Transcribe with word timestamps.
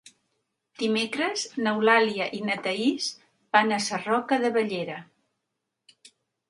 Dimecres 0.83 1.43
n'Eulàlia 1.67 2.27
i 2.39 2.41
na 2.49 2.57
Thaís 2.65 3.13
van 3.59 3.77
a 3.77 3.81
Sarroca 3.91 4.43
de 4.47 4.53
Bellera. 4.59 4.99